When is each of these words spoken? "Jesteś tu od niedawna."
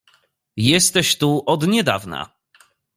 "Jesteś 0.57 1.17
tu 1.17 1.43
od 1.45 1.67
niedawna." 1.67 2.33